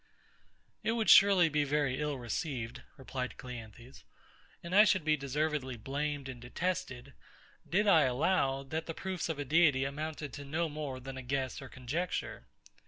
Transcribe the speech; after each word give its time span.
It 0.81 0.93
would 0.93 1.11
surely 1.11 1.47
be 1.47 1.63
very 1.63 1.99
ill 2.01 2.17
received, 2.17 2.81
replied 2.97 3.37
CLEANTHES; 3.37 4.03
and 4.63 4.73
I 4.75 4.83
should 4.83 5.05
be 5.05 5.15
deservedly 5.15 5.77
blamed 5.77 6.27
and 6.27 6.41
detested, 6.41 7.13
did 7.69 7.85
I 7.87 8.05
allow, 8.05 8.63
that 8.63 8.87
the 8.87 8.95
proofs 8.95 9.29
of 9.29 9.37
a 9.37 9.45
Deity 9.45 9.85
amounted 9.85 10.33
to 10.33 10.43
no 10.43 10.67
more 10.69 10.99
than 10.99 11.17
a 11.17 11.21
guess 11.21 11.61
or 11.61 11.69
conjecture. 11.69 12.47